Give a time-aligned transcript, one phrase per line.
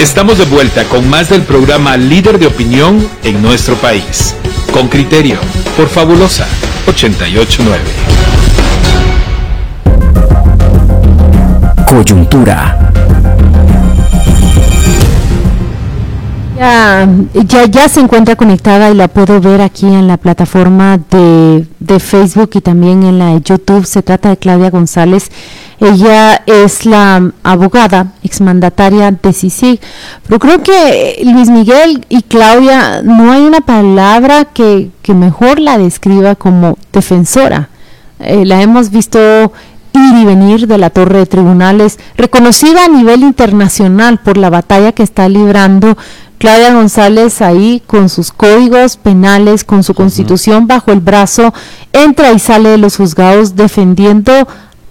[0.00, 4.34] Estamos de vuelta con más del programa Líder de Opinión en nuestro país.
[4.72, 5.38] Con criterio,
[5.76, 6.46] por Fabulosa
[6.86, 7.80] 889.
[11.88, 12.92] Coyuntura.
[16.56, 17.08] Ya,
[17.46, 22.00] ya, ya se encuentra conectada y la puedo ver aquí en la plataforma de, de
[22.00, 23.86] Facebook y también en la de YouTube.
[23.86, 25.30] Se trata de Claudia González.
[25.80, 29.80] Ella es la abogada exmandataria de CICIG.
[30.26, 35.78] Pero creo que Luis Miguel y Claudia, no hay una palabra que, que mejor la
[35.78, 37.68] describa como defensora.
[38.20, 39.18] Eh, la hemos visto
[39.92, 44.92] ir y venir de la torre de tribunales, reconocida a nivel internacional por la batalla
[44.92, 45.96] que está librando
[46.38, 51.54] Claudia González ahí con sus códigos penales, con su constitución bajo el brazo,
[51.92, 54.46] entra y sale de los juzgados defendiendo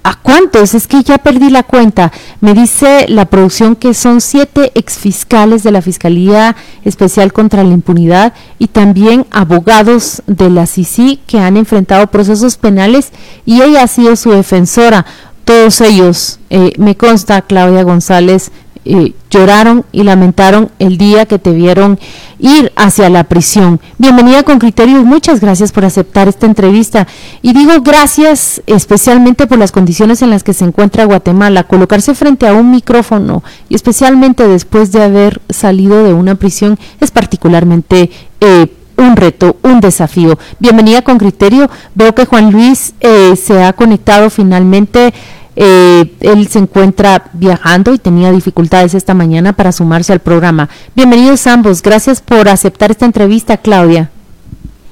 [0.06, 0.74] ¿A cuántos?
[0.74, 2.12] Es que ya perdí la cuenta.
[2.42, 8.34] Me dice la producción que son siete exfiscales de la Fiscalía Especial contra la Impunidad
[8.60, 13.12] y también abogados de la CICI que han enfrentado procesos penales
[13.46, 15.06] y ella ha sido su defensora.
[15.46, 18.52] Todos ellos, eh, me consta, Claudia González,
[18.86, 22.00] eh, lloraron y lamentaron el día que te vieron
[22.40, 23.80] ir hacia la prisión.
[23.98, 27.08] Bienvenida con criterios, muchas gracias por aceptar esta entrevista.
[27.42, 31.64] Y digo gracias especialmente por las condiciones en las que se encuentra Guatemala.
[31.64, 37.12] Colocarse frente a un micrófono y especialmente después de haber salido de una prisión es
[37.12, 38.12] particularmente...
[38.40, 40.38] Eh, un reto, un desafío.
[40.60, 41.70] Bienvenida con criterio.
[41.96, 45.14] Veo que Juan Luis eh, se ha conectado finalmente
[45.56, 50.70] eh, él se encuentra viajando y tenía dificultades esta mañana para sumarse al programa.
[50.96, 51.82] Bienvenidos ambos.
[51.82, 54.10] Gracias por aceptar esta entrevista, Claudia.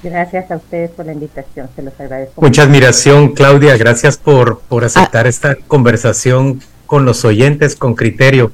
[0.03, 2.41] Gracias a ustedes por la invitación, se los agradezco.
[2.41, 3.77] Mucha admiración, Claudia.
[3.77, 5.29] Gracias por, por aceptar ah.
[5.29, 8.51] esta conversación con los oyentes con criterio.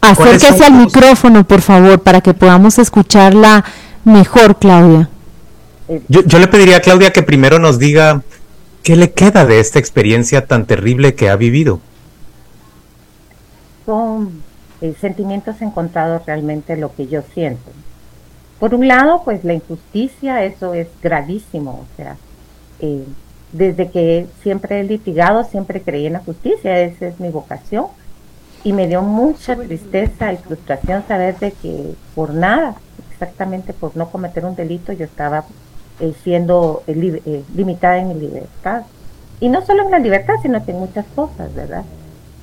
[0.00, 3.64] Acérquese al micrófono, por favor, para que podamos escucharla
[4.04, 5.08] mejor, Claudia.
[6.08, 8.22] Yo, yo le pediría a Claudia que primero nos diga
[8.82, 11.80] ¿Qué le queda de esta experiencia tan terrible que ha vivido?
[13.84, 14.42] Son
[14.80, 17.70] eh, sentimientos encontrados realmente lo que yo siento.
[18.60, 22.16] Por un lado, pues la injusticia, eso es gravísimo, o sea,
[22.80, 23.04] eh,
[23.52, 27.86] desde que siempre he litigado, siempre creí en la justicia, esa es mi vocación,
[28.64, 32.74] y me dio mucha tristeza y frustración saber de que por nada,
[33.12, 35.44] exactamente por no cometer un delito, yo estaba
[36.00, 38.82] eh, siendo eh, eh, limitada en libertad.
[39.40, 41.84] Y no solo en la libertad, sino que en muchas cosas, ¿verdad?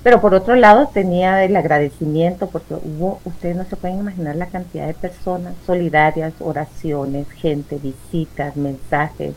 [0.03, 4.47] Pero por otro lado tenía el agradecimiento porque hubo, ustedes no se pueden imaginar la
[4.47, 9.33] cantidad de personas solidarias, oraciones, gente, visitas, mensajes.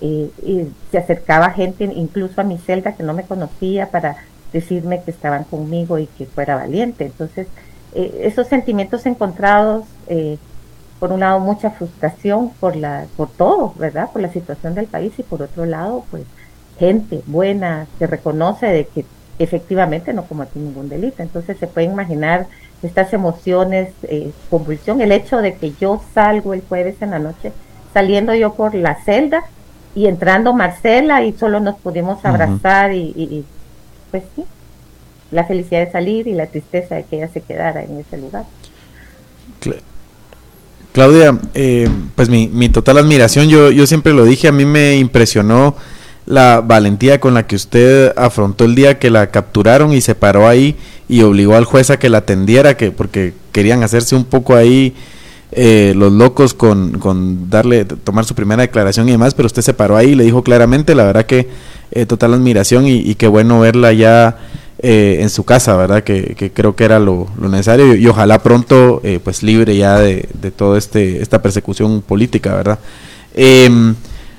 [0.00, 0.30] y
[0.90, 4.16] se acercaba gente incluso a mi celda que no me conocía para
[4.52, 7.04] decirme que estaban conmigo y que fuera valiente.
[7.04, 7.46] Entonces,
[7.94, 9.84] esos sentimientos encontrados
[11.00, 14.10] por un lado mucha frustración por la por todo, ¿verdad?
[14.12, 16.24] Por la situación del país y por otro lado, pues
[16.78, 19.04] gente buena que reconoce de que
[19.38, 21.22] efectivamente no cometió ningún delito.
[21.22, 22.46] Entonces se puede imaginar
[22.82, 27.52] estas emociones, eh, convulsión, el hecho de que yo salgo el jueves en la noche,
[27.92, 29.44] saliendo yo por la celda
[29.94, 33.44] y entrando Marcela y solo nos pudimos abrazar y,
[34.10, 34.44] pues sí,
[35.30, 38.44] la felicidad de salir y la tristeza de que ella se quedara en ese lugar.
[40.92, 44.96] Claudia, eh, pues mi, mi, total admiración, yo, yo siempre lo dije, a mí me
[44.96, 45.76] impresionó
[46.26, 50.46] la valentía con la que usted afrontó el día que la capturaron y se paró
[50.46, 50.76] ahí
[51.08, 54.94] y obligó al juez a que la atendiera, que porque querían hacerse un poco ahí
[55.52, 59.74] eh, los locos con, con, darle, tomar su primera declaración y demás, pero usted se
[59.74, 61.48] paró ahí y le dijo claramente, la verdad que
[61.90, 64.38] eh, total admiración y, y qué bueno verla ya
[64.82, 66.02] eh, en su casa, ¿verdad?
[66.04, 70.50] Que, creo que era lo, necesario y, ojalá pronto eh, pues libre ya de, de
[70.50, 72.78] toda este, esta persecución política, ¿verdad?
[73.34, 73.94] Em,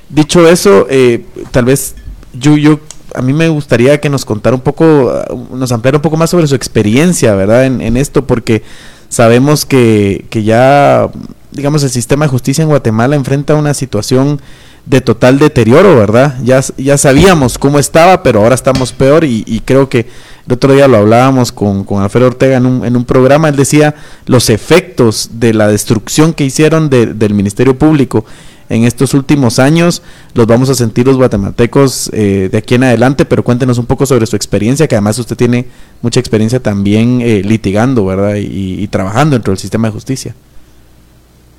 [0.10, 1.94] dicho eso, eh, tal vez
[2.34, 2.80] yo, yo,
[3.14, 5.14] a mí me gustaría que nos contara un poco,
[5.54, 7.66] nos ampliara un poco más sobre su experiencia, ¿verdad?
[7.66, 8.64] En, en esto, porque
[9.10, 11.08] sabemos que, que ya,
[11.52, 14.42] digamos, el sistema de justicia en Guatemala enfrenta una situación
[14.86, 16.38] de total deterioro, ¿verdad?
[16.44, 20.08] Ya, ya sabíamos cómo estaba, pero ahora estamos peor y, creo que
[20.48, 23.56] el otro día lo hablábamos con, con Alfredo Ortega en un, en un, programa, él
[23.56, 23.96] decía
[24.26, 28.26] los efectos de la destrucción que hicieron del Ministerio Público
[28.72, 30.02] en estos últimos años
[30.34, 34.06] los vamos a sentir los guatemaltecos eh, de aquí en adelante, pero cuéntenos un poco
[34.06, 35.66] sobre su experiencia, que además usted tiene
[36.02, 38.36] mucha experiencia también eh, litigando, ¿verdad?
[38.36, 40.36] Y, y, trabajando dentro del sistema de justicia.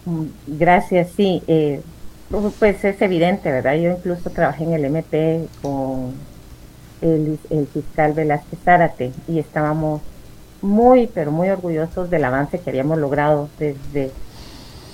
[0.06, 0.22] Mm,
[0.58, 1.42] gracias, sí.
[1.46, 1.82] Eh,
[2.58, 3.74] pues es evidente, ¿verdad?
[3.74, 6.14] Yo incluso trabajé en el MP con
[7.02, 10.00] el, fiscal Velázquez Zárate y estábamos
[10.62, 14.12] muy, pero muy orgullosos del avance que habíamos logrado desde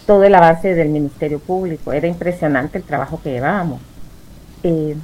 [0.06, 1.92] todo el avance del Ministerio Público.
[1.92, 3.80] Era impresionante el trabajo que llevábamos.
[4.62, 4.96] Eh,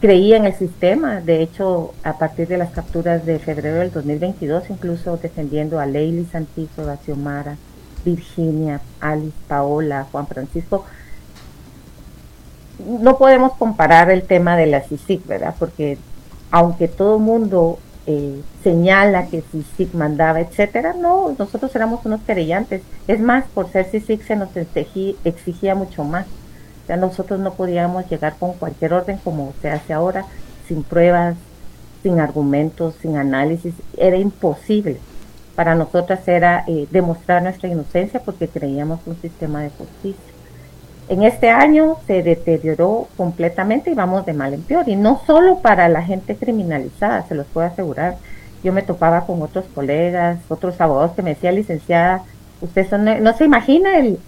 [0.00, 4.70] creía en el sistema, de hecho, a partir de las capturas de febrero del 2022,
[4.70, 7.56] incluso defendiendo a Leili Santizo, a Xiomara,
[8.04, 10.84] Virginia, Alice, Paola, Juan Francisco,
[12.78, 15.54] no podemos comparar el tema de la CICIC, ¿verdad?
[15.58, 15.98] Porque
[16.50, 22.82] aunque todo mundo eh, señala que CICIC mandaba, etcétera, no, nosotros éramos unos querellantes.
[23.06, 24.50] Es más, por ser CICIC se nos
[25.24, 26.26] exigía mucho más
[26.96, 30.24] nosotros no podíamos llegar con cualquier orden como se hace ahora,
[30.66, 31.36] sin pruebas,
[32.02, 33.74] sin argumentos, sin análisis.
[33.96, 34.98] Era imposible.
[35.54, 40.37] Para nosotras era eh, demostrar nuestra inocencia porque creíamos un sistema de justicia.
[41.08, 44.88] En este año se deterioró completamente y vamos de mal en peor.
[44.88, 48.16] Y no solo para la gente criminalizada, se los puedo asegurar.
[48.62, 52.24] Yo me topaba con otros colegas, otros abogados que me decían, licenciada,
[52.60, 54.18] usted no se imagina el,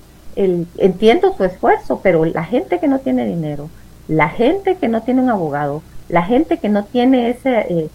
[0.79, 3.69] entiendo su esfuerzo, pero la gente que no tiene dinero,
[4.09, 7.89] la gente que no tiene un abogado, la gente que no tiene ese eh,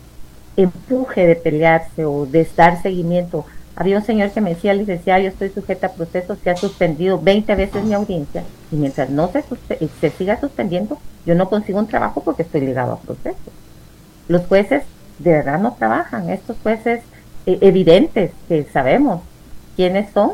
[0.57, 3.45] empuje de pelearse o de dar seguimiento.
[3.75, 7.19] Había un señor que me decía, licenciado, yo estoy sujeta a procesos, se ha suspendido
[7.19, 11.79] 20 veces mi audiencia y mientras no se, eh, se siga suspendiendo, yo no consigo
[11.79, 13.53] un trabajo porque estoy ligado a procesos.
[14.27, 14.83] Los jueces
[15.19, 17.01] de verdad no trabajan, estos jueces
[17.45, 19.21] eh, evidentes que sabemos
[19.75, 20.33] quiénes son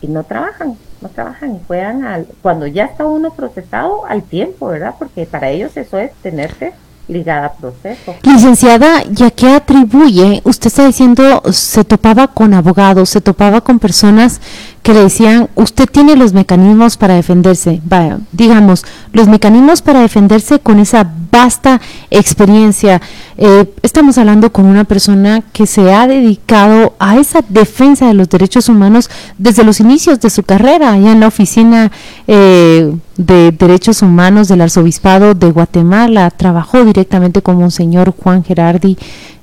[0.00, 4.66] y no trabajan no trabajan y juegan al, cuando ya está uno procesado al tiempo,
[4.66, 4.94] ¿verdad?
[4.98, 6.72] Porque para ellos eso es tenerse
[7.08, 8.14] ligada a proceso.
[8.22, 10.42] Licenciada, ¿ya qué atribuye?
[10.44, 14.40] Usted está diciendo, se topaba con abogados, se topaba con personas
[14.88, 17.82] que le decían, usted tiene los mecanismos para defenderse.
[17.84, 23.02] Vaya, digamos, los mecanismos para defenderse con esa vasta experiencia.
[23.36, 28.30] Eh, estamos hablando con una persona que se ha dedicado a esa defensa de los
[28.30, 31.92] derechos humanos desde los inicios de su carrera, allá en la oficina
[32.26, 36.30] eh, de Derechos Humanos del Arzobispado de Guatemala.
[36.30, 38.96] Trabajó directamente con Monseñor Juan Gerardi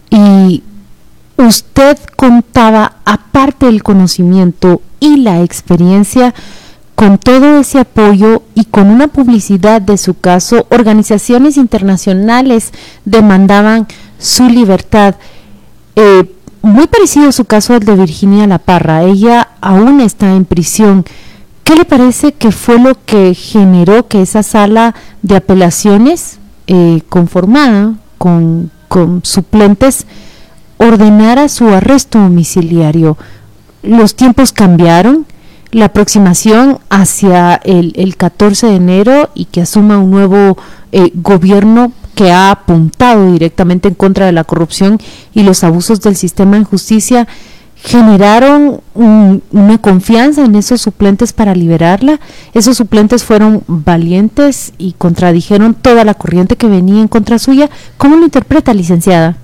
[0.10, 0.64] y
[1.38, 6.34] usted contaba, aparte del conocimiento y la experiencia,
[6.96, 12.72] con todo ese apoyo y con una publicidad de su caso, organizaciones internacionales
[13.04, 13.88] demandaban
[14.18, 15.16] su libertad.
[15.98, 19.04] Eh, muy parecido a su caso al de Virginia La Parra.
[19.04, 21.06] Ella aún está en prisión.
[21.64, 27.96] ¿Qué le parece que fue lo que generó que esa sala de apelaciones eh, conformada
[28.18, 30.06] con, con suplentes
[30.78, 33.18] ordenara su arresto domiciliario?
[33.84, 35.26] Los tiempos cambiaron
[35.72, 40.58] la aproximación hacia el, el 14 de enero y que asuma un nuevo
[40.92, 45.00] eh, gobierno que ha apuntado directamente en contra de la corrupción
[45.34, 47.28] y los abusos del sistema en justicia
[47.76, 52.20] generaron una confianza en esos suplentes para liberarla.
[52.54, 57.70] Esos suplentes fueron valientes y contradijeron toda la corriente que venía en contra suya.
[57.98, 59.38] ¿Cómo lo interpreta, licenciada?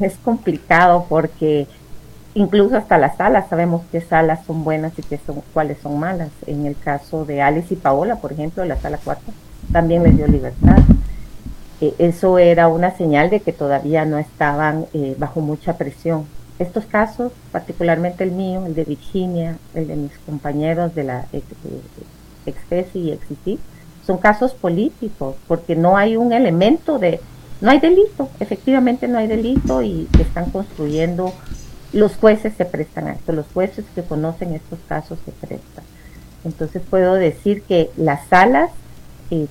[0.00, 1.66] Es complicado porque
[2.34, 6.30] incluso hasta las salas sabemos qué salas son buenas y qué son, cuáles son malas.
[6.46, 9.22] En el caso de Alice y Paola, por ejemplo, la sala 4
[9.72, 10.78] también les dio libertad.
[11.80, 16.26] Eh, eso era una señal de que todavía no estaban eh, bajo mucha presión.
[16.58, 21.24] Estos casos, particularmente el mío, el de Virginia, el de mis compañeros de la
[22.44, 23.58] Expesi y Exiti,
[24.06, 27.20] son casos políticos, porque no hay un elemento de,
[27.60, 31.32] no hay delito, efectivamente no hay delito y están construyendo
[31.92, 35.84] los jueces se prestan a esto, los jueces que conocen estos casos se prestan.
[36.44, 38.70] Entonces puedo decir que las salas
[39.30, 39.46] eh,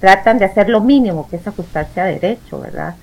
[0.00, 2.94] tratan de hacer lo mínimo, que es ajustarse a derecho, ¿verdad?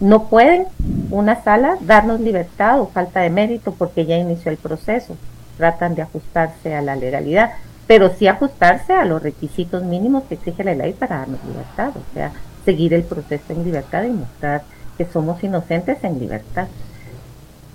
[0.00, 0.66] No pueden
[1.10, 5.16] una sala darnos libertad o falta de mérito porque ya inició el proceso.
[5.56, 7.52] Tratan de ajustarse a la legalidad,
[7.86, 12.14] pero sí ajustarse a los requisitos mínimos que exige la ley para darnos libertad, o
[12.14, 12.32] sea,
[12.64, 14.62] seguir el proceso en libertad y mostrar
[14.96, 16.68] que somos inocentes en libertad.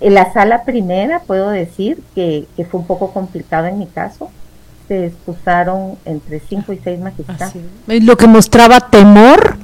[0.00, 4.30] En la sala primera puedo decir que, fue un poco complicado en mi caso.
[4.88, 7.54] Se excusaron entre cinco y seis magistrados.
[7.86, 9.56] ¿Lo que mostraba temor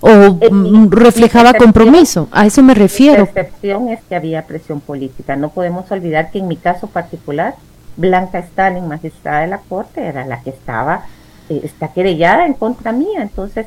[0.00, 0.08] o
[0.50, 2.28] mm, reflejaba compromiso?
[2.30, 3.24] A eso me refiero.
[3.34, 5.36] La excepción es que había presión política.
[5.36, 7.54] No podemos olvidar que en mi caso particular,
[7.96, 11.06] Blanca Stalin, magistrada de la Corte, era la que estaba,
[11.48, 13.22] eh, está querellada en contra mía.
[13.22, 13.66] Entonces,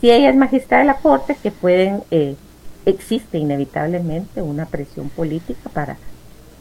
[0.00, 2.02] si ella es magistrada de la Corte, que pueden...
[2.10, 2.36] Eh,
[2.86, 5.98] existe inevitablemente una presión política para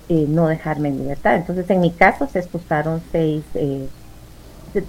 [0.09, 1.35] eh, no dejarme en libertad.
[1.35, 3.87] Entonces, en mi caso se expulsaron seis, eh,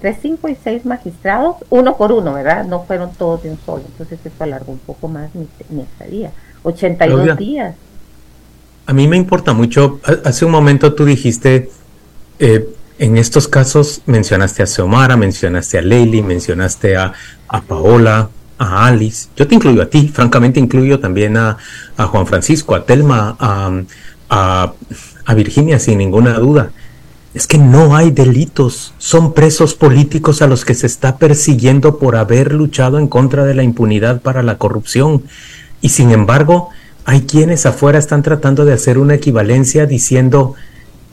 [0.00, 2.64] tres, cinco y seis magistrados, uno por uno, ¿verdad?
[2.64, 3.84] No fueron todos de un solo.
[3.86, 6.32] Entonces, eso alargó un poco más mi, mi estadía.
[6.62, 7.76] 82 días.
[8.86, 10.00] a mí me importa mucho.
[10.24, 11.70] Hace un momento tú dijiste,
[12.40, 17.12] eh, en estos casos mencionaste a Xiomara, mencionaste a Leili, mencionaste a,
[17.48, 19.28] a, Paola, a Alice.
[19.36, 21.58] Yo te incluyo a ti, francamente incluyo también a,
[21.96, 24.72] a Juan Francisco, a Telma, a,
[25.26, 26.70] a Virginia, sin ninguna duda.
[27.34, 32.16] Es que no hay delitos, son presos políticos a los que se está persiguiendo por
[32.16, 35.22] haber luchado en contra de la impunidad para la corrupción.
[35.82, 36.70] Y sin embargo,
[37.04, 40.54] hay quienes afuera están tratando de hacer una equivalencia diciendo,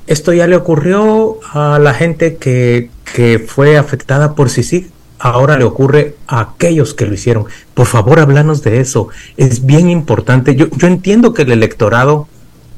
[0.08, 5.64] esto ya le ocurrió a la gente que, que fue afectada por CICIG, ahora le
[5.64, 7.46] ocurre a aquellos que lo hicieron.
[7.74, 9.08] Por favor, háblanos de eso.
[9.38, 10.56] Es bien importante.
[10.56, 12.28] Yo, yo entiendo que el electorado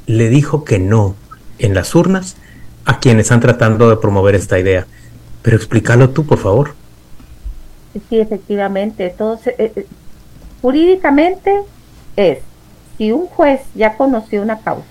[0.05, 1.15] le dijo que no
[1.59, 2.35] en las urnas,
[2.85, 4.85] a quienes están tratando de promover esta idea.
[5.41, 6.75] Pero explícalo tú, por favor.
[8.09, 9.07] Sí, efectivamente.
[9.07, 9.85] Eh, eh,
[10.61, 11.61] jurídicamente
[12.15, 12.39] es,
[12.97, 14.85] si un juez ya conoció una causa,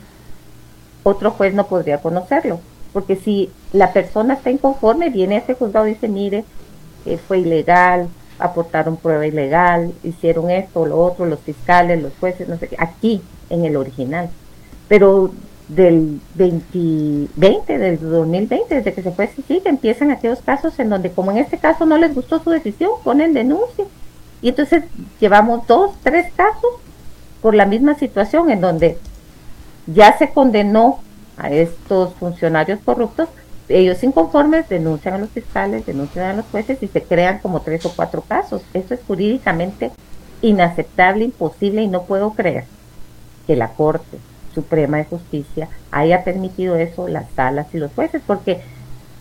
[1.04, 2.58] otro juez no podría conocerlo.
[2.92, 6.44] Porque si la persona está inconforme, viene a ese juzgado y dice, mire,
[7.06, 8.08] eh, fue ilegal,
[8.38, 13.22] aportaron prueba ilegal, hicieron esto, lo otro, los fiscales, los jueces, no sé qué, aquí
[13.50, 14.30] en el original.
[14.88, 15.32] Pero
[15.68, 21.10] del 2020, del 2020, desde que se fue sí, que empiezan aquellos casos en donde,
[21.10, 23.84] como en este caso no les gustó su decisión, ponen denuncia.
[24.42, 24.84] Y entonces
[25.20, 26.70] llevamos dos, tres casos
[27.40, 28.98] por la misma situación en donde
[29.86, 31.00] ya se condenó
[31.36, 33.28] a estos funcionarios corruptos,
[33.68, 37.84] ellos inconformes denuncian a los fiscales, denuncian a los jueces y se crean como tres
[37.86, 38.62] o cuatro casos.
[38.74, 39.90] Eso es jurídicamente
[40.42, 42.64] inaceptable, imposible y no puedo creer
[43.46, 44.18] que la Corte
[44.54, 48.60] Suprema de Justicia haya permitido eso las salas y los jueces, porque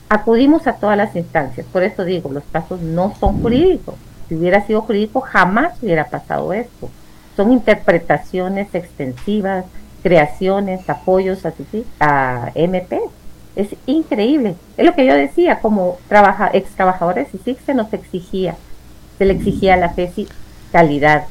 [0.09, 1.65] acudimos a todas las instancias.
[1.71, 3.95] Por eso digo, los casos no son jurídicos.
[4.27, 6.89] Si hubiera sido jurídico, jamás hubiera pasado esto.
[7.35, 9.65] Son interpretaciones extensivas,
[10.03, 12.99] creaciones, apoyos así, a MP.
[13.55, 14.55] Es increíble.
[14.77, 18.55] Es lo que yo decía, como trabaja, ex trabajadores y se nos exigía,
[19.17, 20.27] se le exigía a la FESI
[20.71, 21.25] calidad,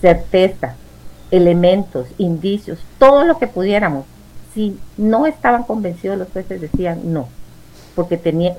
[0.00, 0.74] certeza,
[1.30, 4.04] elementos, indicios, todo lo que pudiéramos.
[4.54, 7.28] Si no estaban convencidos los jueces decían no,
[7.94, 8.54] porque tenía,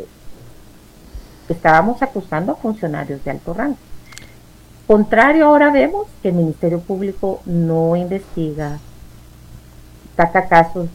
[1.49, 3.77] estábamos acusando a funcionarios de alto rango.
[4.87, 8.79] Contrario, ahora vemos que el Ministerio Público no investiga,
[10.17, 10.89] saca casos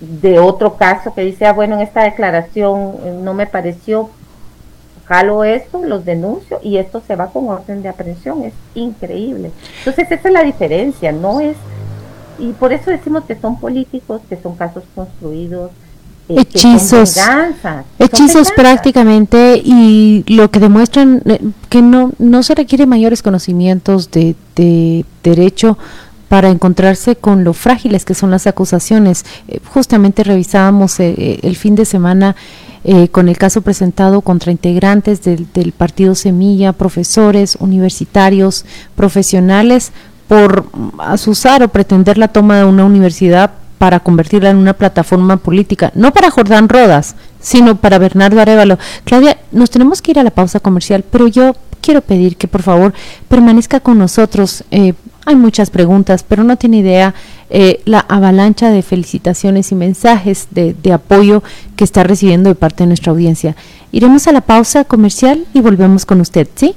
[0.00, 4.10] de otro caso que dice, ah, bueno, en esta declaración eh, no me pareció,
[5.06, 8.42] jalo esto, los denuncio y esto se va con orden de aprehensión.
[8.42, 9.52] Es increíble.
[9.78, 11.56] Entonces esa es la diferencia, no es...
[12.38, 15.70] Y por eso decimos que son políticos, que son casos construidos.
[16.28, 17.16] Eh, hechizos,
[18.00, 24.34] hechizos prácticamente y lo que demuestran eh, que no, no se requiere mayores conocimientos de,
[24.56, 25.78] de derecho
[26.28, 29.24] para encontrarse con lo frágiles que son las acusaciones.
[29.48, 32.36] Eh, justamente revisábamos el fin de semana
[32.88, 38.64] eh, con el caso presentado contra integrantes del, partido Semilla, profesores, universitarios,
[38.94, 39.90] profesionales,
[40.28, 40.66] por
[40.98, 46.12] asusar o pretender la toma de una universidad para convertirla en una plataforma política, no
[46.12, 48.78] para Jordán Rodas, sino para Bernardo Arevalo.
[49.02, 52.62] Claudia, nos tenemos que ir a la pausa comercial, pero yo quiero pedir que por
[52.62, 52.94] favor
[53.28, 54.62] permanezca con nosotros.
[55.26, 57.12] Hay muchas preguntas, pero no tiene idea
[57.50, 61.42] eh, la avalancha de felicitaciones y mensajes de, de apoyo
[61.74, 63.56] que está recibiendo de parte de nuestra audiencia.
[63.90, 66.76] Iremos a la pausa comercial y volvemos con usted, ¿sí?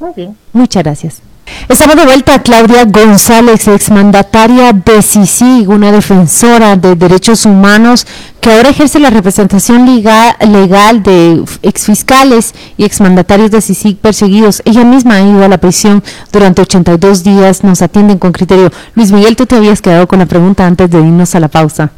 [0.00, 0.36] Muy bien.
[0.52, 1.33] Muchas gracias.
[1.68, 8.06] Estamos de vuelta a Claudia González, exmandataria de CICIG, una defensora de derechos humanos
[8.40, 14.62] que ahora ejerce la representación legal, legal de exfiscales y exmandatarios de CICIG perseguidos.
[14.64, 18.70] Ella misma ha ido a la prisión durante 82 días, nos atienden con criterio.
[18.94, 21.90] Luis Miguel, tú te habías quedado con la pregunta antes de irnos a la pausa.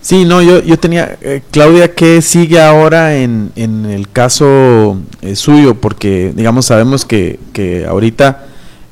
[0.00, 5.74] Sí, no, yo, tenía, eh, Claudia, ¿qué sigue ahora en, en el caso eh, suyo?
[5.74, 8.45] Porque, digamos, sabemos que, que ahorita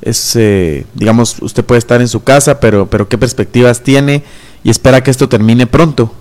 [0.05, 4.23] es, eh, digamos, usted puede estar en su casa, pero, pero ¿qué perspectivas tiene
[4.63, 6.11] y espera que esto termine pronto?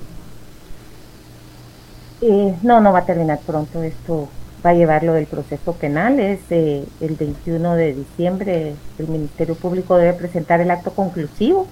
[2.22, 3.82] Eh, no, no va a terminar pronto.
[3.82, 4.28] Esto
[4.64, 6.18] va a llevarlo del proceso penal.
[6.18, 8.74] Es eh, el 21 de diciembre.
[8.98, 11.68] El Ministerio Público debe presentar el acto conclusivo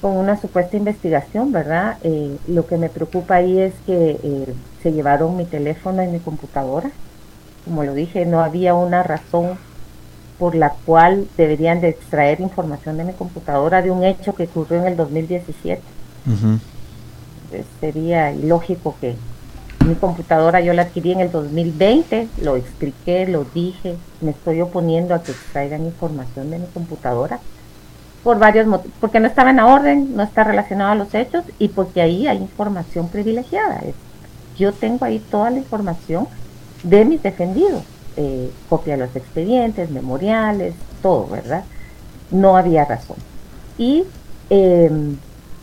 [0.00, 1.98] con una supuesta investigación, ¿verdad?
[2.46, 4.46] lo que me preocupa ahí es que
[4.80, 6.92] se llevaron mi teléfono y mi computadora.
[7.64, 9.58] Como lo dije, no había una razón
[10.38, 14.80] por la cual deberían de extraer información de mi computadora de un hecho que ocurrió
[14.80, 15.82] en el 2017.
[17.80, 19.16] sería ilógico que
[19.86, 25.14] mi computadora yo la adquirí en el 2020, lo expliqué, lo dije, me estoy oponiendo
[25.14, 27.40] a que extraigan información de mi computadora.
[28.22, 31.44] por varios motivos, porque no estaba en la orden, no está relacionado a los hechos
[31.58, 33.80] y porque ahí hay información privilegiada.
[34.58, 36.26] Yo tengo ahí toda la información
[36.82, 37.84] de mis defendidos,
[38.20, 41.62] eh, copia los expedientes, memoriales, todo, ¿verdad?
[42.32, 43.16] No había razón.
[43.78, 44.02] Y
[44.50, 45.16] em,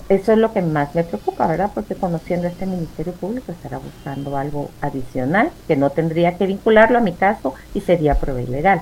[0.07, 1.71] eso es lo que más me preocupa, ¿verdad?
[1.73, 7.01] Porque conociendo este Ministerio Público estará buscando algo adicional que no tendría que vincularlo a
[7.01, 8.81] mi caso y sería prueba ilegal.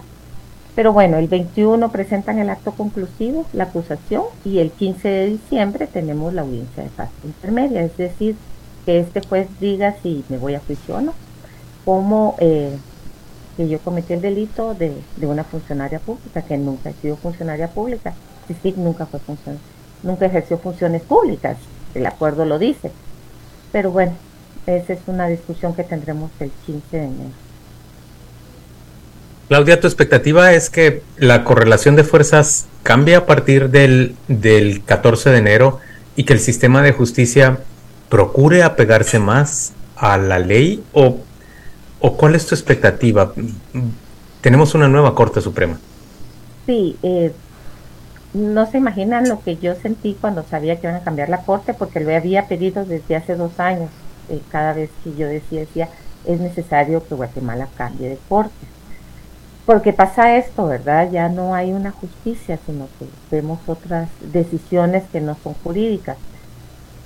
[0.75, 5.88] Pero bueno, el 21 presentan el acto conclusivo, la acusación, y el 15 de diciembre
[5.88, 8.36] tenemos la audiencia de paz intermedia, es decir,
[8.86, 11.13] que este juez diga si me voy a juicio o no,
[11.86, 12.77] como eh,
[13.55, 18.13] que yo cometí el delito de, una funcionaria pública, que nunca he sido funcionaria pública,
[18.62, 19.57] sí, nunca fue función,
[20.01, 21.57] nunca ejerció funciones públicas,
[21.93, 22.91] el acuerdo lo dice.
[23.72, 24.13] Pero bueno,
[24.65, 27.29] esa es una discusión que tendremos el 15 de enero.
[29.50, 35.29] Claudia, tu expectativa es que la correlación de fuerzas cambie a partir del, del 14
[35.29, 35.79] de enero
[36.15, 37.60] y que el sistema de justicia
[38.10, 41.17] procure apegarse más a la ley o,
[42.05, 43.31] o cuál es tu expectativa?
[44.41, 45.79] Tenemos una nueva Corte Suprema.
[46.65, 47.31] Sí, eh,
[48.33, 51.74] no se imaginan lo que yo sentí cuando sabía que iban a cambiar la Corte
[51.74, 53.89] porque lo había pedido desde hace dos años.
[54.27, 55.88] Eh, cada vez que yo decía, decía,
[56.25, 58.51] es necesario que Guatemala cambie de Corte
[59.65, 61.10] porque pasa esto, ¿verdad?
[61.10, 66.17] Ya no hay una justicia, sino que vemos otras decisiones que no son jurídicas.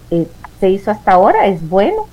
[0.10, 0.28] Eh,
[0.60, 2.08] se hizo hasta ahora, es bueno,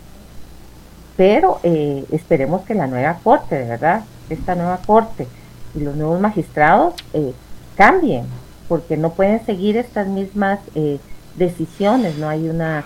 [1.16, 5.26] pero eh, esperemos que la nueva corte, de verdad, esta nueva corte
[5.74, 7.32] y los nuevos magistrados eh,
[7.76, 8.24] cambien,
[8.68, 10.58] porque no pueden seguir estas mismas
[11.36, 12.84] decisiones, no hay una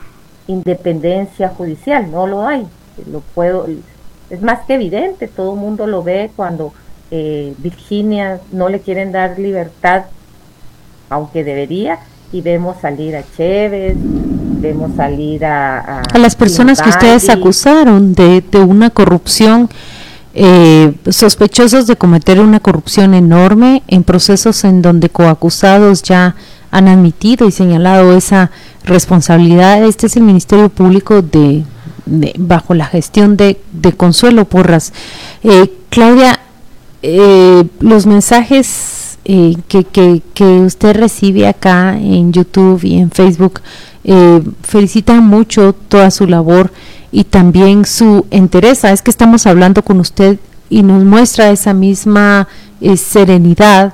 [0.49, 2.67] independencia judicial, no lo hay,
[3.11, 3.67] lo puedo,
[4.31, 6.73] es más que evidente, todo el mundo lo ve cuando
[7.11, 10.07] eh, Virginia no le quieren dar libertad,
[11.09, 12.01] aunque debería,
[12.33, 13.97] y vemos salir a Chévez,
[14.61, 16.03] vemos salir a...
[16.03, 19.69] A, las personas que ustedes acusaron de, de una corrupción,
[20.35, 26.35] eh, sospechosos de cometer una corrupción enorme en procesos en donde coacusados ya
[26.71, 28.51] han admitido y señalado esa
[28.85, 29.83] responsabilidad.
[29.85, 31.65] Este es el Ministerio Público de,
[32.39, 34.93] bajo la gestión de, de Consuelo Porras.
[35.43, 36.41] Eh, Claudia,
[37.03, 43.61] eh, los mensajes eh, que, que, usted recibe acá en YouTube y en Facebook
[44.11, 46.73] eh, felicitan mucho toda su labor
[47.13, 48.83] y también su interés.
[48.85, 52.49] Es que estamos hablando con usted y nos muestra esa misma
[52.81, 53.93] eh, serenidad,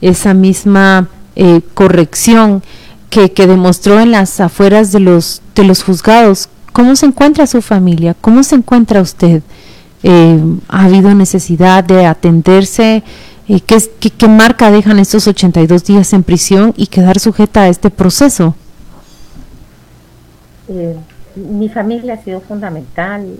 [0.00, 1.08] esa misma
[1.74, 2.64] corrección
[3.10, 6.48] que, que demostró en las afueras de los, de los juzgados.
[6.72, 8.16] ¿Cómo se encuentra su familia?
[8.20, 9.42] ¿Cómo se encuentra usted?
[10.02, 13.02] Eh, ha habido necesidad de atenderse,
[13.48, 13.82] eh, ¿qué,
[14.16, 18.54] qué, marca dejan estos 82 días en prisión y quedar sujeta a este proceso?
[20.68, 20.96] Eh,
[21.36, 23.38] mi familia ha sido fundamental,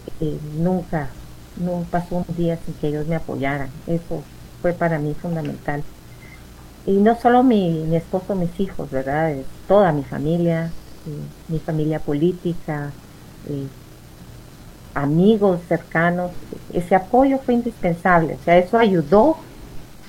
[0.57, 1.09] nunca,
[1.57, 4.23] no pasó un día sin que ellos me apoyaran, eso
[4.63, 5.83] fue para mí fundamental.
[6.87, 9.35] Y no solo mi, mi esposo, mis hijos, ¿verdad?
[9.67, 10.71] toda mi familia,
[11.49, 12.93] mi familia política,
[14.95, 16.31] amigos cercanos,
[16.73, 19.37] ese apoyo fue indispensable, o sea, eso ayudó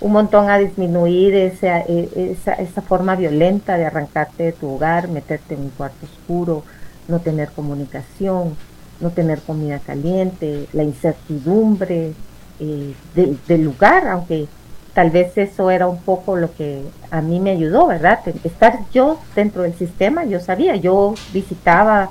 [0.01, 5.09] un montón a disminuir esa, e, esa, esa, forma violenta de arrancarte de tu hogar,
[5.09, 6.63] meterte en un cuarto oscuro,
[7.09, 8.55] no tener comunicación,
[8.99, 12.13] no tener comida caliente, la incertidumbre
[12.59, 12.93] eh,
[13.47, 14.47] del lugar, aunque
[14.93, 18.19] tal vez eso era un poco lo que a mí me ayudó, ¿verdad?
[18.43, 22.09] Estar yo dentro del sistema, yo sabía, yo visitaba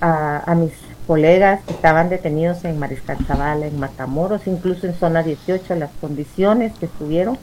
[0.00, 0.72] a, a mis
[1.06, 6.72] colegas que estaban detenidos en Mariscal Zavala, en Matamoros, incluso en zona 18, las condiciones
[6.78, 7.38] que estuvieron,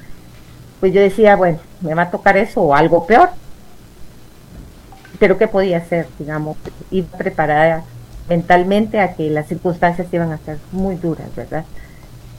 [0.80, 3.30] pues yo decía, bueno, me va a tocar eso o algo peor.
[5.22, 6.08] Pero ¿qué podía hacer?
[6.18, 6.58] Digamos,
[6.90, 7.84] ir preparada
[8.28, 11.64] mentalmente a que las circunstancias iban a ser muy duras, ¿verdad?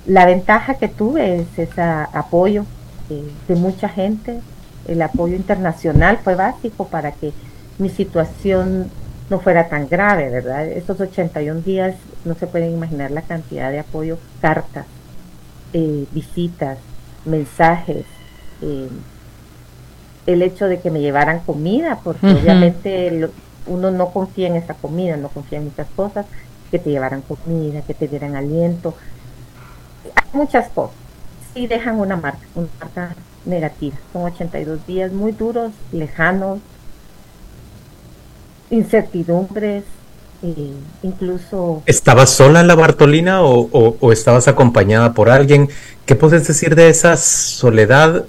[0.05, 2.67] La ventaja que tuve es ese apoyo
[3.09, 4.41] eh, de mucha gente,
[4.89, 7.33] el apoyo internacional fue básico para que
[7.79, 8.91] mi situación
[9.31, 10.67] no fuera tan grave, ¿verdad?
[10.67, 14.87] Estos 81 días no se pueden imaginar la cantidad de apoyo, cartas,
[15.73, 16.79] eh, visitas,
[17.27, 18.07] mensajes,
[18.61, 18.89] eh,
[20.27, 23.29] el hecho de que me llevaran comida, porque obviamente
[23.67, 26.27] uno no confía en esa comida, no confía en muchas cosas,
[26.71, 28.95] que te llevaran comida, que te dieran aliento,
[30.15, 30.97] hay muchas cosas.
[31.55, 33.97] Sí dejan una marca, una marca negativa.
[34.13, 36.61] Son 82 días muy duros, lejanos,
[38.71, 39.85] incertidumbres,
[40.43, 41.83] eh, incluso...
[41.87, 45.69] ¿Estabas sola en la Bartolina o, estabas acompañada por alguien?
[46.07, 48.25] ¿Qué puedes decir de esa soledad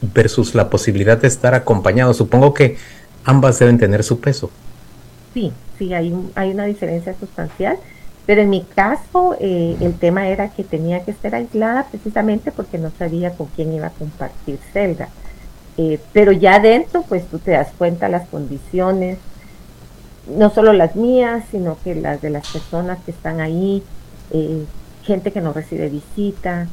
[0.00, 2.14] versus la posibilidad de estar acompañado.
[2.14, 2.76] Supongo que
[3.24, 4.50] ambas deben tener su peso.
[5.34, 7.78] Sí, sí, hay, hay una diferencia sustancial,
[8.26, 12.78] pero en mi caso eh, el tema era que tenía que estar aislada precisamente porque
[12.78, 15.08] no sabía con quién iba a compartir celda.
[15.76, 19.18] Eh, pero ya adentro, pues tú te das cuenta las condiciones,
[20.36, 23.82] no solo las mías, sino que las de las personas que están ahí,
[24.32, 24.64] eh,
[25.04, 26.66] gente que no recibe visita,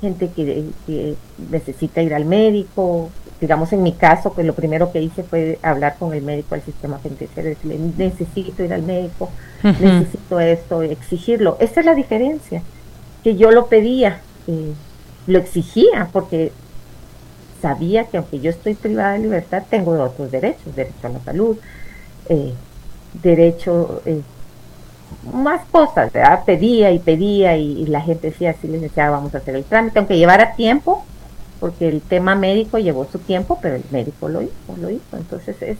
[0.00, 1.14] gente que,
[1.50, 3.10] necesita ir al médico.
[3.40, 6.64] Digamos, en mi caso, pues lo primero que hice fue hablar con el médico del
[6.64, 9.28] sistema penitenciario, decirle, necesito ir al médico,
[9.62, 11.58] necesito esto, exigirlo.
[11.60, 12.62] Esa es la diferencia,
[13.22, 14.72] que yo lo pedía, eh,
[15.26, 16.52] lo exigía, porque
[17.60, 21.56] sabía que aunque yo estoy privada de libertad, tengo otros derechos, derecho a la salud,
[22.28, 22.54] eh,
[23.22, 24.22] derecho eh,
[25.32, 26.44] más cosas, ¿verdad?
[26.44, 30.18] Pedía y pedía y, la gente decía, sí, decía vamos a hacer el trámite, aunque
[30.18, 31.04] llevara tiempo,
[31.60, 35.16] porque el tema médico llevó su tiempo, pero el médico lo hizo, lo hizo.
[35.16, 35.78] Entonces es,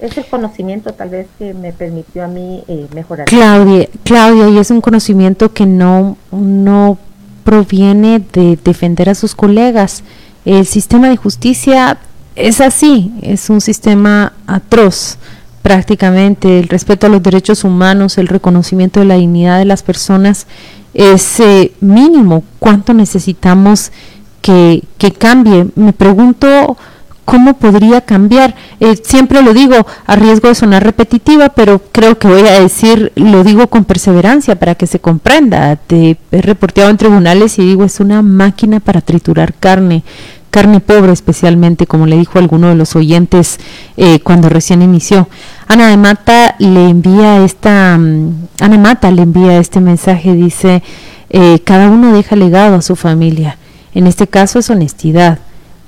[0.00, 3.26] es el conocimiento tal vez que me permitió a mí eh, mejorar.
[3.26, 6.98] Claudia, Claudia, y es un conocimiento que no, no
[7.44, 10.02] proviene de defender a sus colegas.
[10.44, 11.98] El sistema de justicia
[12.34, 15.18] es así, es un sistema atroz
[15.62, 20.46] prácticamente el respeto a los derechos humanos, el reconocimiento de la dignidad de las personas
[20.92, 22.44] es eh, mínimo.
[22.58, 23.92] ¿Cuánto necesitamos
[24.40, 25.68] que, que, cambie?
[25.76, 26.76] Me pregunto
[27.24, 28.54] cómo podría cambiar.
[28.80, 33.12] Eh, siempre lo digo a riesgo de sonar repetitiva, pero creo que voy a decir,
[33.14, 35.76] lo digo con perseverancia para que se comprenda.
[35.76, 40.02] Te he reporteado en tribunales y digo, es una máquina para triturar carne
[40.52, 43.58] carne pobre especialmente, como le dijo alguno de los oyentes
[43.96, 45.28] eh, cuando recién inició.
[45.66, 50.82] Ana de Mata le envía esta, mm, Ana Mata le envía este mensaje, dice,
[51.30, 53.56] eh, cada uno deja legado a su familia.
[53.94, 55.38] En este caso es honestidad.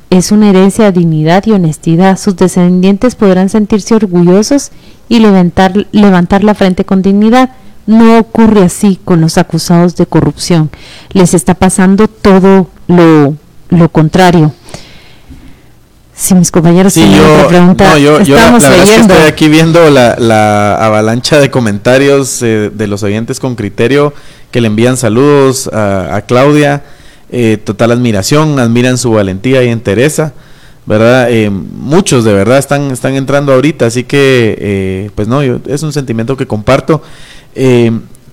[0.09, 2.19] Es una herencia de dignidad y honestidad.
[2.19, 4.71] Sus descendientes podrán sentirse orgullosos
[5.11, 7.51] y levantar, levantar la frente con dignidad.
[7.87, 10.71] No ocurre así con los acusados de corrupción.
[11.13, 13.37] Les está pasando todo lo
[13.79, 14.53] lo contrario.
[16.17, 21.51] Si mis compañeros tienen otra pregunta, yo, estamos la estoy aquí viendo la, avalancha de
[21.51, 24.15] comentarios eh, de los oyentes con criterio
[24.53, 26.85] que le envían saludos a, Claudia.
[27.31, 30.35] Eh, total admiración, admiran su valentía y entereza,
[30.87, 31.27] ¿verdad?
[31.31, 35.93] Eh, muchos de verdad están, están entrando ahorita, así que, pues no, yo, es un
[35.93, 37.03] sentimiento que comparto.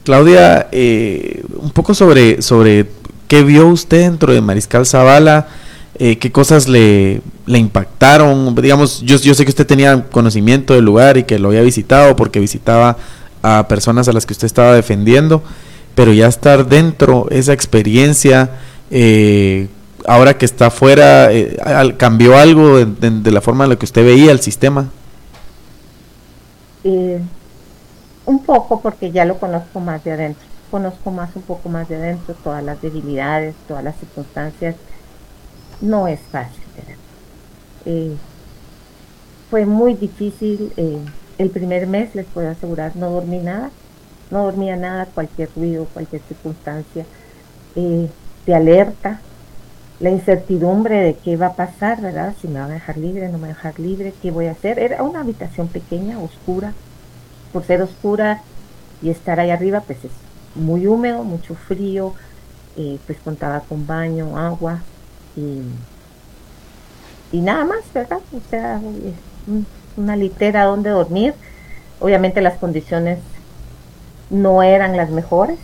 [0.03, 2.85] Claudia, un poco sobre, sobre
[3.31, 5.47] ¿Qué vio usted dentro de Mariscal Zavala?
[5.97, 8.53] Eh, ¿Qué cosas le, impactaron?
[8.55, 12.17] Digamos, yo, yo sé que usted tenía conocimiento del lugar y que lo había visitado
[12.17, 12.97] porque visitaba
[13.41, 15.41] a personas a las que usted estaba defendiendo,
[15.95, 18.49] pero ya estar dentro, esa experiencia,
[18.89, 19.69] eh,
[20.05, 21.57] ahora que está afuera, eh,
[21.95, 24.89] ¿cambió algo de, la forma en la que usted veía el sistema?
[28.25, 31.97] un poco porque ya lo conozco más de adentro conozco más un poco más de
[31.97, 34.75] adentro todas las debilidades, todas las circunstancias.
[35.81, 36.63] No es fácil.
[37.85, 38.15] Eh,
[39.49, 40.71] fue muy difícil.
[40.77, 40.99] Eh,
[41.37, 43.69] el primer mes, les puedo asegurar, no dormí nada.
[44.31, 47.05] No dormía nada, cualquier ruido, cualquier circunstancia
[47.75, 48.09] eh,
[48.45, 49.19] de alerta.
[49.99, 52.33] La incertidumbre de qué va a pasar, ¿verdad?
[52.41, 54.51] Si me van a dejar libre, no me van a dejar libre, qué voy a
[54.51, 54.79] hacer.
[54.79, 56.73] Era una habitación pequeña, oscura.
[57.51, 58.41] Por ser oscura
[59.01, 60.11] y estar ahí arriba, pues es
[60.55, 62.13] muy húmedo, mucho frío,
[62.77, 64.79] eh, pues contaba con baño, agua
[65.35, 65.61] y,
[67.35, 68.19] y nada más, ¿verdad?
[68.35, 68.81] O sea,
[69.97, 71.33] una litera donde dormir.
[71.99, 73.19] Obviamente las condiciones
[74.29, 75.59] no eran las mejores,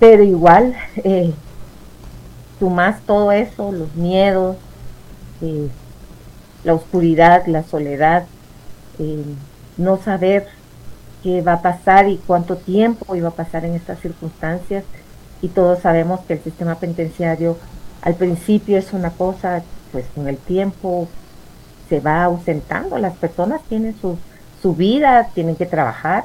[0.00, 1.32] pero igual, eh,
[2.60, 4.56] más todo eso, los miedos,
[5.42, 5.68] eh,
[6.64, 8.24] la oscuridad, la soledad,
[8.98, 9.22] eh,
[9.76, 10.48] no saber
[11.24, 14.84] qué va a pasar y cuánto tiempo iba a pasar en estas circunstancias.
[15.40, 17.56] Y todos sabemos que el sistema penitenciario
[18.02, 21.08] al principio es una cosa, pues con el tiempo
[21.88, 22.98] se va ausentando.
[22.98, 24.18] Las personas tienen su,
[24.62, 26.24] su vida, tienen que trabajar.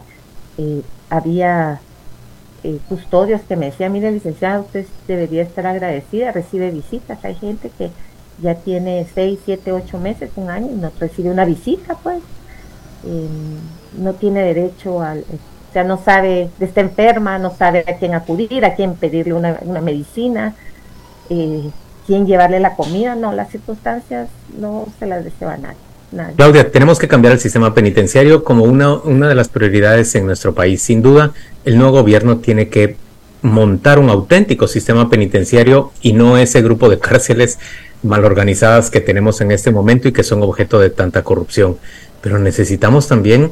[0.58, 1.80] Eh, había
[2.64, 7.24] eh, custodios que me decían, mire licenciado, usted debería estar agradecida, recibe visitas.
[7.24, 7.92] Hay gente que
[8.42, 12.22] ya tiene seis, siete, ocho meses, un año y no recibe una visita, pues.
[13.06, 13.28] Eh,
[13.98, 18.66] no tiene derecho al, o sea, no sabe, está enferma, no sabe a quién acudir,
[18.66, 20.56] a quién pedirle una, medicina,
[21.30, 21.70] eh,
[22.08, 25.78] quién llevarle la comida, no, las circunstancias no se las desea a nadie.
[26.36, 30.56] Claudia, tenemos que cambiar el sistema penitenciario como una, una de las prioridades en nuestro
[30.56, 30.82] país.
[30.82, 31.34] Sin duda,
[31.66, 32.98] el nuevo gobierno tiene que
[33.44, 37.60] montar un auténtico sistema penitenciario y no ese grupo de cárceles
[38.02, 41.78] mal organizadas que tenemos en este momento y que son objeto de tanta corrupción.
[42.22, 43.52] Pero necesitamos también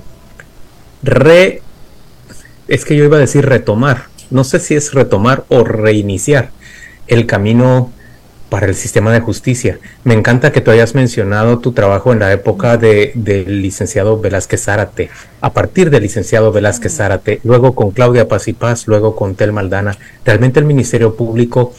[1.04, 1.62] re...
[2.68, 4.06] Es que yo iba a decir retomar.
[4.30, 6.52] No sé si es retomar o reiniciar
[7.08, 7.92] el camino
[8.50, 9.80] para el sistema de justicia.
[10.04, 14.64] Me encanta que tú hayas mencionado tu trabajo en la época del de, licenciado Velázquez
[14.64, 15.10] Zárate,
[15.42, 19.52] a partir del licenciado Velázquez Zárate, luego con Claudia Paz y Paz, luego con Tel
[19.52, 19.98] Maldana.
[20.26, 21.74] Realmente el Ministerio Público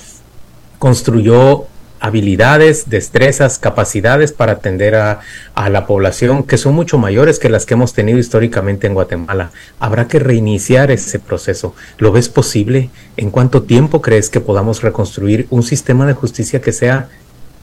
[0.78, 1.66] construyó
[2.00, 5.20] habilidades, destrezas, capacidades para atender a,
[5.54, 9.50] a, la población que son mucho mayores que las que hemos tenido históricamente en Guatemala.
[9.80, 11.74] Habrá que reiniciar ese proceso.
[11.98, 12.90] ¿Lo ves posible?
[13.16, 17.08] ¿En cuánto tiempo crees que podamos reconstruir un sistema de justicia que sea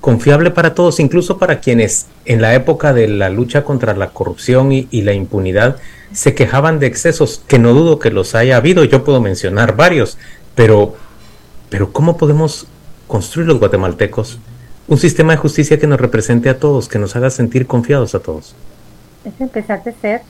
[0.01, 4.71] confiable para todos, incluso para quienes en la época de la lucha contra la corrupción
[4.71, 5.77] y, y la impunidad
[6.11, 10.17] se quejaban de excesos, que no dudo que los haya habido, yo puedo mencionar varios,
[10.53, 10.95] pero,
[11.69, 12.67] pero ¿cómo podemos
[13.07, 14.39] construir los guatemaltecos
[14.87, 18.19] un sistema de justicia que nos represente a todos, que nos haga sentir confiados a
[18.19, 18.55] todos.
[19.23, 20.21] Es empezar de ser,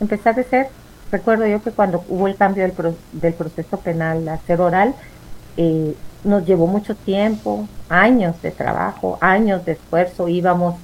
[0.00, 0.68] empezar de ser.
[1.12, 4.94] Recuerdo yo que cuando hubo el cambio del, pro, del proceso penal a ser oral,
[5.56, 10.74] eh, nos llevó mucho tiempo, años de trabajo, años de esfuerzo, íbamos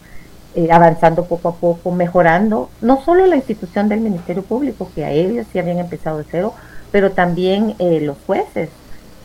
[0.55, 5.11] eh, avanzando poco a poco, mejorando no solo la institución del Ministerio Público, que a
[5.11, 6.55] ellos sí habían empezado de cero,
[6.93, 8.71] pero también eh, los jueces,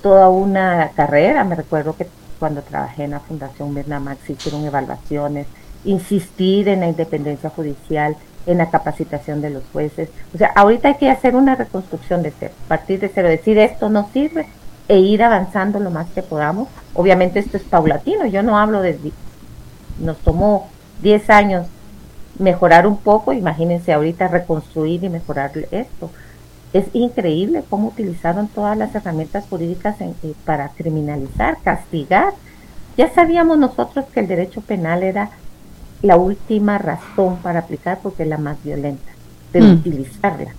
[0.02, 1.44] toda una carrera.
[1.44, 2.08] Me recuerdo que
[2.40, 5.48] cuando trabajé en la Fundación Bernamax hicieron evaluaciones,
[5.86, 10.10] insistir en la independencia judicial, en la capacitación de los jueces.
[10.34, 13.90] O sea, ahorita hay que hacer una reconstrucción de cero, partir de cero, decir esto
[13.90, 14.48] no sirve
[14.88, 16.68] e ir avanzando lo más que podamos.
[16.94, 18.98] Obviamente esto es paulatino, yo no hablo de...
[20.00, 20.68] Nos tomó
[21.04, 21.68] 10 años
[22.40, 26.10] mejorar un poco, imagínense ahorita reconstruir y mejorar esto
[26.74, 32.34] es increíble cómo utilizaron todas las herramientas jurídicas en, eh, para criminalizar, castigar.
[32.98, 35.32] Ya sabíamos nosotros que el derecho penal era
[36.02, 39.12] la última razón para aplicar porque es la más violenta,
[39.52, 39.72] pero mm.
[39.72, 40.52] utilizarla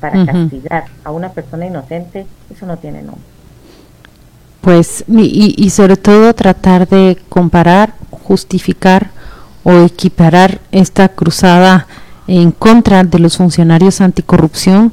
[0.00, 3.22] para castigar a una persona inocente, eso no tiene nombre.
[4.60, 9.10] Pues, y, y sobre todo tratar de comparar, justificar
[9.62, 11.86] o equiparar esta cruzada
[12.26, 14.92] en contra de los funcionarios anticorrupción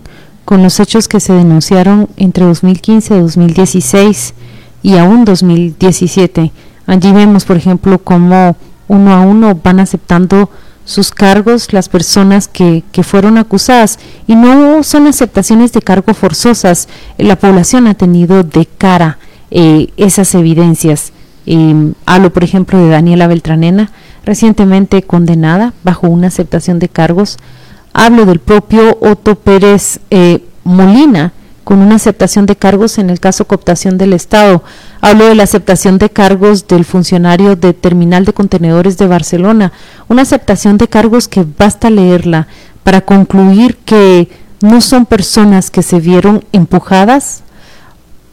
[0.49, 4.33] con los hechos que se denunciaron entre 2015 y 2016
[4.81, 6.51] y aún 2017.
[6.87, 8.57] Allí vemos, por ejemplo, cómo
[8.87, 10.49] uno a uno van aceptando
[10.85, 16.87] sus cargos las personas que, que, fueron acusadas y no son aceptaciones de cargo forzosas.
[17.19, 19.19] La población ha tenido de cara
[19.51, 21.13] eh, esas evidencias.
[21.45, 23.91] Eh, hablo, por ejemplo, de Daniela Beltranena,
[24.25, 27.37] recientemente condenada bajo una aceptación de cargos
[28.01, 31.33] Hablo del propio Otto Pérez eh, Molina,
[31.65, 34.63] con una aceptación de cargos en el caso cooptación del Estado.
[35.01, 39.73] Hablo de la aceptación de cargos del funcionario de Terminal de Contenedores de Barcelona.
[40.07, 42.47] Una aceptación de cargos que basta leerla
[42.85, 44.29] para concluir que
[44.61, 47.43] no son personas que se vieron empujadas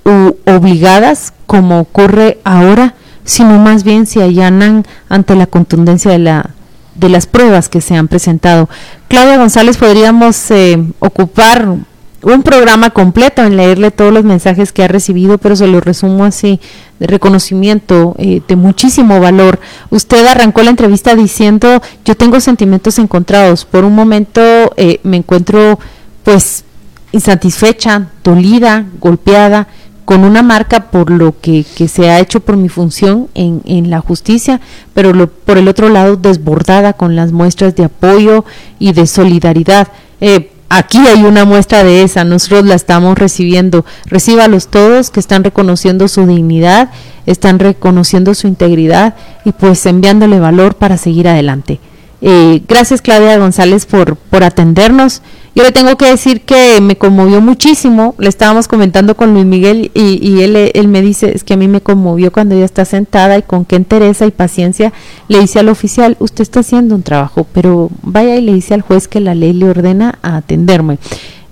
[0.05, 6.56] u obligadas, como ocurre ahora, sino más bien se allanan ante la contundencia de la
[6.99, 8.69] de las pruebas que se han presentado.
[9.09, 11.77] Claudia González, podríamos eh, ocupar
[12.23, 16.25] un programa completo en leerle todos los mensajes que ha recibido, pero se lo resumo
[16.25, 16.61] así,
[16.99, 19.61] de reconocimiento, eh, de muchísimo valor.
[19.91, 23.65] Usted arrancó la entrevista diciendo, yo tengo sentimientos encontrados.
[23.65, 24.41] Por un momento
[24.77, 25.79] eh, me encuentro
[26.25, 26.65] pues
[27.13, 29.69] insatisfecha, dolida, golpeada,
[30.07, 33.91] con una marca por lo que, que, se ha hecho por mi función en, en
[33.91, 34.61] la justicia,
[34.95, 38.45] pero lo, por el otro lado desbordada con las muestras de apoyo
[38.79, 39.89] y de solidaridad.
[40.21, 43.85] Eh, aquí hay una muestra de esa, nosotros la estamos recibiendo.
[44.05, 46.91] Recíbalos todos que están reconociendo su dignidad,
[47.27, 51.81] están reconociendo su integridad y pues enviándole valor para seguir adelante.
[52.23, 55.23] Eh, gracias Claudia González por, por atendernos.
[55.55, 59.91] Yo le tengo que decir que me conmovió muchísimo, le estábamos comentando con Luis Miguel
[59.95, 63.39] y, él, él, me dice, es que a mí me conmovió cuando ella está sentada
[63.39, 64.93] y con qué entereza y paciencia
[65.29, 68.83] le dice al oficial, usted está haciendo un trabajo, pero vaya y le dice al
[68.83, 70.99] juez que la ley le ordena a atenderme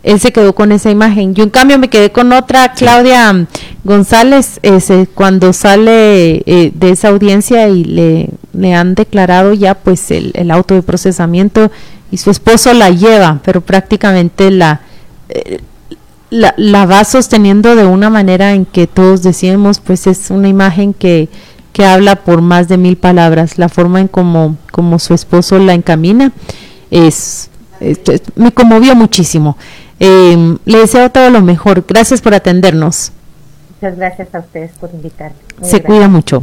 [0.05, 1.35] él se quedó con esa imagen.
[1.35, 3.46] Yo en cambio me quedé con otra, Claudia
[3.84, 10.50] González, ese, cuando sale eh, de esa audiencia y le, han declarado ya pues el,
[10.50, 11.70] auto de procesamiento
[12.10, 14.80] y su esposo la lleva, pero prácticamente la,
[15.28, 15.60] eh,
[16.30, 20.94] la, la, va sosteniendo de una manera en que todos decíamos, pues es una imagen
[20.94, 21.28] que,
[21.74, 25.74] que habla por más de mil palabras, la forma en como, como su esposo la
[25.74, 26.32] encamina,
[26.90, 27.50] es,
[28.36, 29.58] me conmovió muchísimo.
[30.00, 33.12] Eh, le deseo todo lo mejor, gracias por atendernos.
[33.84, 35.36] Muchas gracias a ustedes por invitarme.
[35.60, 36.42] Se cuida mucho.